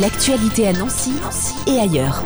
[0.00, 1.12] L'actualité à Nancy
[1.66, 2.22] et ailleurs.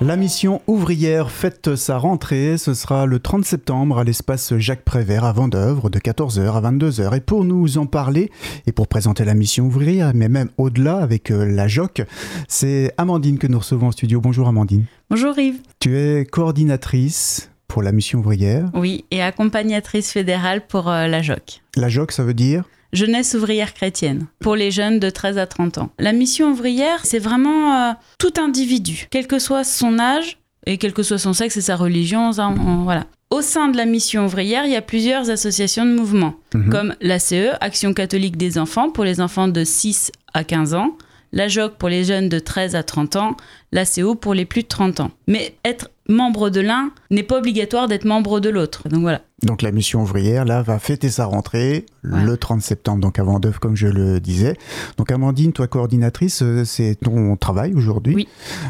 [0.00, 2.56] La mission ouvrière fête sa rentrée.
[2.58, 7.16] Ce sera le 30 septembre à l'espace Jacques Prévert à Vendœuvre de 14h à 22h.
[7.16, 8.30] Et pour nous en parler
[8.66, 12.02] et pour présenter la mission ouvrière, mais même au-delà avec euh, la JOC,
[12.46, 14.20] c'est Amandine que nous recevons en studio.
[14.20, 14.84] Bonjour Amandine.
[15.10, 15.60] Bonjour Yves.
[15.80, 18.70] Tu es coordinatrice pour la mission ouvrière.
[18.74, 21.62] Oui, et accompagnatrice fédérale pour euh, la JOC.
[21.74, 22.62] La JOC, ça veut dire?
[22.92, 25.90] Jeunesse ouvrière chrétienne, pour les jeunes de 13 à 30 ans.
[25.98, 30.92] La mission ouvrière, c'est vraiment euh, tout individu, quel que soit son âge et quel
[30.92, 33.06] que soit son sexe et sa religion, ça, on- voilà.
[33.30, 36.68] Au sein de la mission ouvrière, il y a plusieurs associations de mouvements, Mhm.
[36.70, 40.96] comme l'ACE, Action catholique des enfants, pour les enfants de 6 à 15 ans,
[41.32, 43.36] la JOC pour les jeunes de 13 à 30 ans,
[43.72, 45.10] l'ACO pour les plus de 30 ans.
[45.26, 48.88] Mais être membre de l'un n'est pas obligatoire d'être membre de l'autre.
[48.88, 49.22] Donc voilà.
[49.42, 53.58] Donc la mission ouvrière, là, va fêter sa rentrée le 30 septembre, donc à Vendœuvre,
[53.58, 54.56] comme je le disais.
[54.98, 58.14] Donc Amandine, toi coordinatrice, euh, c'est ton travail aujourd'hui.
[58.14, 58.28] Oui.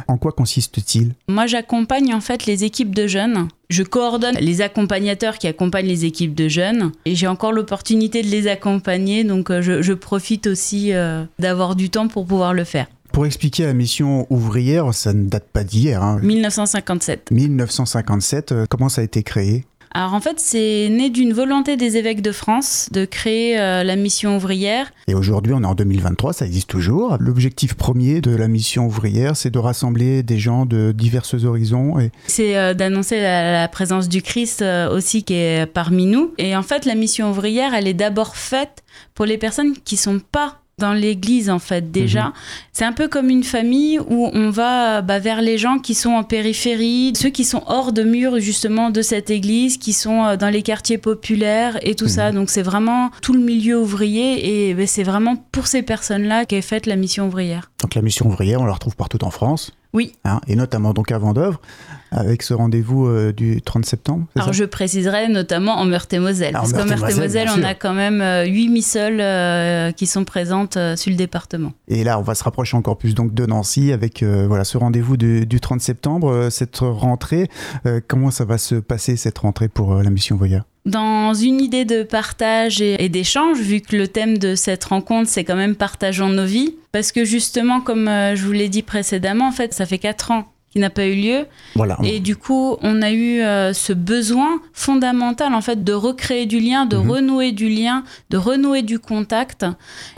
[0.09, 1.15] En quoi consiste-t-il?
[1.29, 3.49] Moi, j'accompagne en fait les équipes de jeunes.
[3.69, 6.93] Je coordonne les accompagnateurs qui accompagnent les équipes de jeunes.
[7.05, 9.25] Et j'ai encore l'opportunité de les accompagner.
[9.25, 12.87] Donc, euh, je, je profite aussi euh, d'avoir du temps pour pouvoir le faire.
[13.13, 16.03] Pour expliquer la mission ouvrière, ça ne date pas d'hier.
[16.03, 16.19] hein.
[16.23, 17.31] 1957.
[17.31, 19.65] 1957, euh, comment ça a été créé?
[19.95, 23.95] Alors, en fait, c'est né d'une volonté des évêques de France de créer euh, la
[23.95, 24.91] mission ouvrière.
[25.07, 27.19] Et aujourd'hui, on est en 2023, ça existe toujours.
[27.21, 31.99] L'objectif premier de la mission ouvrière, c'est de rassembler des gens de divers horizons.
[32.01, 36.33] Et C'est euh, d'annoncer la, la présence du Christ euh, aussi qui est parmi nous.
[36.39, 38.83] Et en fait, la mission ouvrière, elle est d'abord faite
[39.15, 42.25] pour les personnes qui sont pas dans l'église en fait déjà.
[42.27, 42.33] Mhm.
[42.73, 46.11] C'est un peu comme une famille où on va bah, vers les gens qui sont
[46.11, 50.37] en périphérie, ceux qui sont hors de murs justement de cette église, qui sont euh,
[50.37, 52.11] dans les quartiers populaires et tout Mhm.
[52.11, 52.33] ça.
[52.33, 56.63] Donc c'est vraiment tout le milieu ouvrier et bah, c'est vraiment pour ces personnes-là qu'est
[56.63, 57.71] faite la mission ouvrière.
[57.81, 59.73] donc la mission ouvrière, on la retrouve partout en France.
[59.93, 60.13] Oui.
[60.25, 61.61] hein, et notamment donc à Vendœuvre,
[62.13, 64.27] avec ce rendez-vous euh, du 30 septembre.
[64.37, 68.45] Alors je préciserai notamment en Meurthe-et-Moselle, Ah, parce qu'en Meurthe-et-Moselle, on a quand même euh,
[68.45, 71.73] 8 missoles euh, qui sont présentes euh, sur le département.
[71.89, 75.17] Et là, on va se rapprocher encore plus donc de Nancy avec voilà ce rendez-vous
[75.17, 77.49] du, du 30 septembre, cette rentrée.
[78.09, 82.03] Comment ça va se passer cette rentrée pour la mission ouvrière Dans une idée de
[82.03, 86.45] partage et, d'échange, vu que le thème de cette rencontre, c'est quand même partageons nos
[86.45, 90.31] vies, parce que justement, comme je vous l'ai dit précédemment, en fait, ça fait 4
[90.31, 91.47] ans qu'il n'a pas eu lieu.
[91.77, 91.99] Voilà.
[92.03, 96.59] Et du coup, on a eu euh, ce besoin fondamental en fait de recréer du
[96.61, 97.11] lien, de Mhm.
[97.11, 99.65] renouer du lien, de renouer du contact.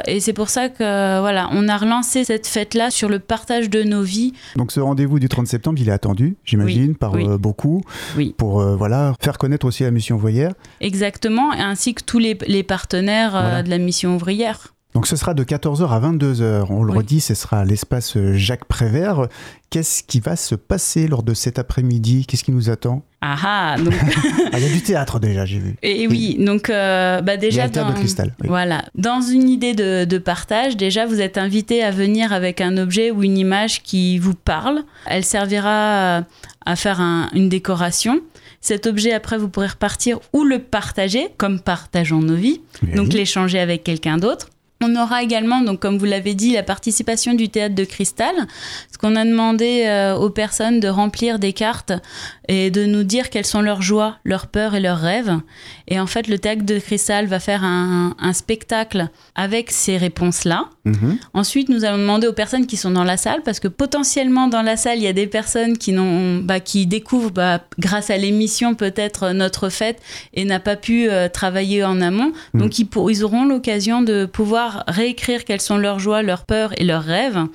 [0.06, 3.82] Et c'est pour ça que voilà, on a relancé cette fête-là sur le partage de
[3.82, 4.32] nos vies.
[4.56, 7.24] Donc ce rendez-vous du 30 septembre, il est attendu, j'imagine, par oui.
[7.28, 7.82] euh, beaucoup,
[8.16, 8.34] Oui.
[8.36, 10.52] pour euh, voilà faire connaître aussi la mission ouvrière.
[10.80, 13.62] Exactement, ainsi que tous les, les partenaires Voilà.
[13.62, 14.73] de la mission ouvrière.
[14.94, 16.66] Donc ce sera de 14h à 22h.
[16.70, 16.98] On le Oui.
[16.98, 19.26] redit, ce sera à l'espace euh, Jacques Prévert.
[19.70, 22.26] Qu'est-ce qui va se passer lors de cet après-midi?
[22.26, 23.02] Qu'est-ce qui nous attend?
[23.20, 23.92] Ah ah, donc,
[24.52, 25.74] Ah, Il y a du théâtre déjà, j'ai vu.
[25.82, 28.34] et oui, donc euh, bah déjà dans, de cristal.
[28.40, 28.46] oui.
[28.48, 28.84] Voilà.
[28.94, 33.10] Dans une idée de, de partage, déjà, vous êtes invité à venir avec un objet
[33.10, 34.84] ou une image qui vous parle.
[35.06, 36.22] Elle servira à,
[36.66, 38.20] à faire un- une décoration.
[38.60, 42.94] Cet objet, après, vous pourrez repartir ou le partager, comme partageons nos vies, Oui.
[42.94, 44.50] donc l'échanger avec quelqu'un d'autre.
[44.86, 49.16] On aura également, comme vous l'avez dit, la participation du théâtre de cristal, parce qu'on
[49.16, 51.92] a demandé euh, aux personnes de remplir des cartes
[52.48, 55.32] et de nous dire quelles sont leurs joies, leurs peurs et leurs rêves.
[55.88, 60.66] Et en fait, le théâtre de cristal va faire un, un spectacle avec ces réponses-là.
[60.84, 61.18] Mhm.
[61.32, 64.62] Ensuite, nous allons demander aux personnes qui sont dans la salle, parce que potentiellement dans
[64.62, 68.16] la salle, il y a des personnes qui, n'ont, bah, qui découvrent, bah, grâce à
[68.18, 70.00] l'émission peut-être, notre fête
[70.34, 72.32] et n'a pas pu euh, travailler en amont.
[72.52, 72.60] Mm.
[72.60, 76.78] Donc, ils, pour- ils auront l'occasion de pouvoir réécrire quelles sont leurs joies, leurs peurs
[76.78, 77.46] et leurs rêves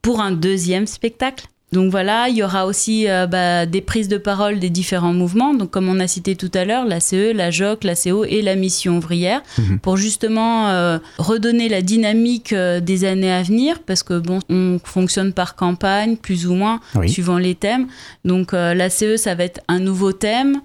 [0.00, 1.46] pour un deuxième spectacle.
[1.72, 5.54] Donc voilà, il y aura aussi euh, bah, des prises de parole des différents mouvements,
[5.54, 8.42] donc comme on a cité tout à l'heure, la CE, la JOC, la CO et
[8.42, 9.78] la mission ouvrière, Mhm.
[9.78, 14.78] pour justement euh, redonner la dynamique euh, des années à venir, parce que bon, on
[14.84, 17.08] fonctionne par campagne, plus ou moins, Oui.
[17.08, 17.86] suivant les thèmes.
[18.24, 20.60] Donc la CE, ça va être un nouveau thème.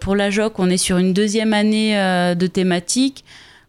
[0.00, 1.94] Pour la JOC, on est sur une deuxième année
[2.38, 3.24] de thématique.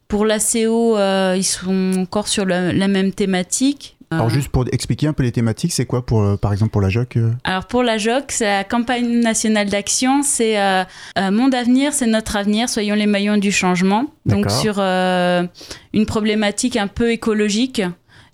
[0.08, 0.98] Pour la CO,
[1.36, 3.95] ils sont encore sur la, la même thématique.
[4.12, 6.82] Alors juste pour expliquer un peu les thématiques, c'est quoi pour euh, par exemple pour
[6.82, 10.84] la JOC euh Alors pour la JOC, c'est la campagne nationale d'action, c'est euh,
[11.18, 14.06] euh, Mon avenir, c'est notre avenir, soyons les maillons du changement.
[14.26, 15.44] Donc sur euh,
[15.94, 17.82] une problématique un peu écologique.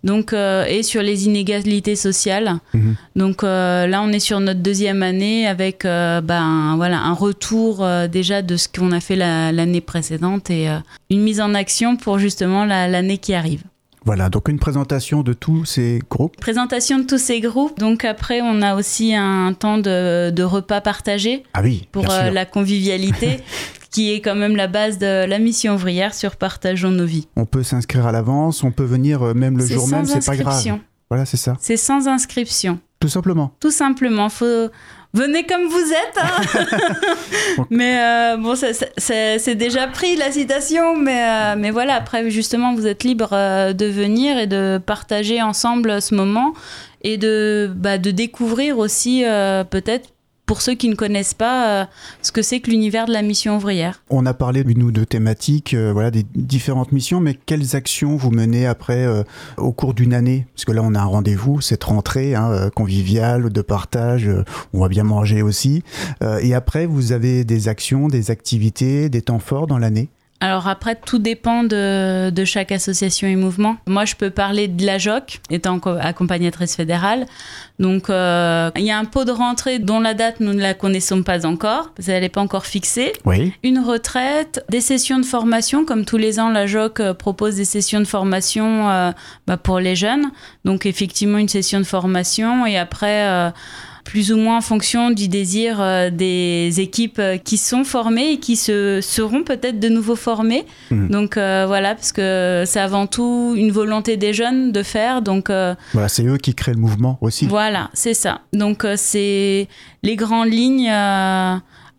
[0.03, 2.55] Donc, et sur les inégalités sociales.
[2.73, 2.95] Mhm.
[3.15, 8.57] Donc là, on est sur notre deuxième année avec ben, voilà, un retour déjà de
[8.57, 10.69] ce qu'on a fait la- l'année précédente et
[11.11, 13.61] une mise en action pour justement la- l'année qui arrive.
[14.03, 16.35] Voilà, donc une présentation de tous ces groupes.
[16.37, 17.77] Présentation de tous ces groupes.
[17.77, 22.31] Donc après, on a aussi un temps de, de repas partagé Ah oui, pour euh,
[22.31, 23.41] la convivialité,
[23.91, 27.27] qui est quand même la base de la mission ouvrière sur Partageons nos vies.
[27.35, 30.35] On peut s'inscrire à l'avance, on peut venir euh, même le jour même, c'est pas
[30.35, 30.47] grave.
[30.55, 30.81] inscription.
[31.09, 31.55] Voilà, c'est ça.
[31.59, 32.79] C'est sans inscription.
[33.01, 33.51] Tout simplement.
[33.59, 34.69] Tout simplement, faut
[35.13, 36.17] venez comme vous êtes.
[36.21, 37.65] hein.
[37.69, 41.95] mais euh, bon, c'est déjà pris la citation, mais euh, mais voilà.
[41.95, 46.53] Après, justement, vous êtes libre euh, de venir et de partager ensemble ce moment
[47.01, 49.23] et de bah, de découvrir aussi
[49.71, 50.09] peut-être
[50.51, 51.85] pour ceux qui ne connaissent pas euh,
[52.21, 54.03] ce que c'est que l'univers de la mission ouvrière.
[54.09, 58.17] On a parlé d'une ou deux thématiques, euh, voilà, des différentes missions, mais quelles actions
[58.17, 59.23] vous menez après euh,
[59.55, 60.45] au cours d'une année?
[60.53, 64.43] Parce que là, on a un rendez-vous, cette rentrée hein, euh, conviviale, de partage, euh,
[64.73, 65.83] on va bien manger aussi.
[66.21, 70.09] Euh, et après, vous avez des actions, des activités, des temps forts dans l'année?
[70.43, 73.77] Alors après, tout dépend de, de chaque association et mouvement.
[73.85, 77.27] Moi, je peux parler de la JOC, étant co- accompagnatrice fédérale.
[77.77, 80.73] Donc, euh, il y a un pot de rentrée dont la date, nous ne la
[80.73, 83.13] connaissons pas encore, parce qu'elle n'est pas encore fixée.
[83.23, 83.53] Oui.
[83.61, 87.65] Une retraite, des sessions de formation, comme tous les ans, la JOC euh, propose des
[87.65, 89.11] sessions de formation euh,
[89.45, 90.25] bah, pour les jeunes.
[90.65, 93.27] Donc, effectivement, une session de formation et après...
[93.27, 93.51] euh,
[94.03, 98.37] plus ou moins en fonction du désir euh, des équipes euh, qui sont formées et
[98.39, 100.65] qui se seront peut-être de nouveau formées.
[100.89, 101.09] Mhm.
[101.09, 105.21] Donc euh, voilà, parce que c'est avant tout une volonté des jeunes de faire.
[105.21, 107.45] Donc euh, Voilà, c'est eux qui créent le mouvement aussi.
[107.47, 108.41] voilà, c'est ça.
[108.53, 109.67] Donc euh, c'est
[110.03, 110.89] les grandes lignes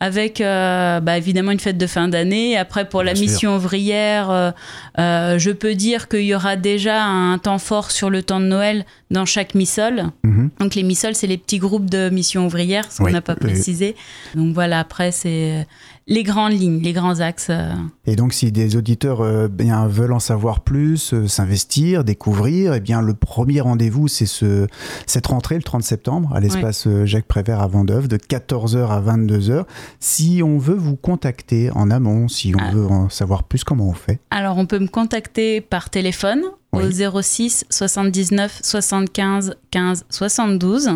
[0.00, 2.56] avec euh, bah, évidemment une fête de fin d'année.
[2.56, 3.25] Après pour la sûr.
[3.25, 4.50] mission ouvrière, euh,
[4.99, 8.46] euh, je peux dire qu'il y aura déjà un temps fort sur le temps de
[8.46, 10.05] Noël dans chaque missole.
[10.25, 10.50] Mhm.
[10.59, 13.50] Donc les missoles, c'est les petits groupes de mission ouvrière, ce qu'on n'a pas oui,
[13.53, 13.94] précisé.
[14.35, 15.67] Donc voilà, après c'est
[16.09, 17.47] les grandes lignes, les grands axes.
[17.50, 17.73] euh.
[18.06, 22.81] Et donc, si des auditeurs euh, bien, veulent en savoir plus, euh, s'investir, découvrir, eh
[22.81, 24.67] bien, le premier rendez-vous, c'est ce,
[25.06, 29.00] cette rentrée, le 30 septembre, à l'espace euh, Jacques Prévert à Vendeuve, de 14h à
[29.00, 29.64] 22h.
[30.00, 32.70] Si on veut vous contacter en amont, si on Ah.
[32.73, 34.19] veut en savoir plus, comment on fait?
[34.32, 36.43] Alors on peut me contacter par téléphone
[36.75, 36.85] Oui.
[37.07, 40.91] au 06 79 75 15 72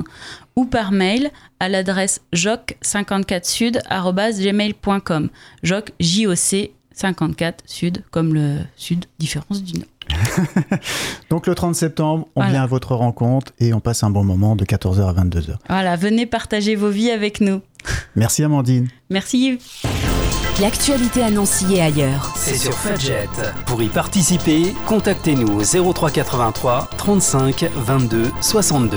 [0.56, 1.31] ou par mail
[1.61, 5.28] à l'adresse joc54sud@gmail.com.
[5.62, 9.88] Joc J O C 54 sud comme le sud différence du nord.
[11.31, 12.52] Donc, le 30 septembre, on Voilà.
[12.52, 15.56] vient à votre rencontre et on passe un bon moment de 14h à 22h.
[15.69, 17.61] Voilà, venez partager vos vies avec nous.
[18.14, 18.88] Merci Amandine.
[19.11, 19.58] Merci Yves.
[20.58, 22.32] L'actualité à Nancy et ailleurs.
[22.34, 23.28] C'est sur Fudget.
[23.66, 28.96] Pour y participer, contactez-nous au 0383 35 22 62.